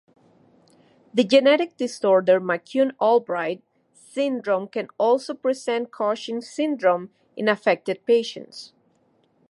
[1.13, 3.61] The genetic disorder McCune-Albright
[3.93, 8.73] syndrome can also present Cushing's syndrome in affected patients.